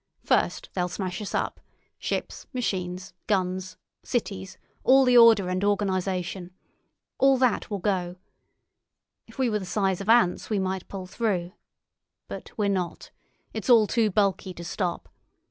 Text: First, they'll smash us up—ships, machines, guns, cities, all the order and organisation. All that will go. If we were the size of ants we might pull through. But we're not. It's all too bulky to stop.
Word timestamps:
First, 0.23 0.71
they'll 0.73 0.87
smash 0.89 1.21
us 1.21 1.35
up—ships, 1.35 2.47
machines, 2.53 3.13
guns, 3.27 3.77
cities, 4.01 4.57
all 4.83 5.05
the 5.05 5.15
order 5.15 5.47
and 5.47 5.63
organisation. 5.63 6.49
All 7.19 7.37
that 7.37 7.69
will 7.69 7.77
go. 7.77 8.15
If 9.27 9.37
we 9.37 9.47
were 9.47 9.59
the 9.59 9.65
size 9.65 10.01
of 10.01 10.09
ants 10.09 10.49
we 10.49 10.57
might 10.57 10.87
pull 10.87 11.05
through. 11.05 11.53
But 12.27 12.49
we're 12.57 12.67
not. 12.67 13.11
It's 13.53 13.69
all 13.69 13.85
too 13.85 14.09
bulky 14.09 14.55
to 14.55 14.63
stop. 14.63 15.07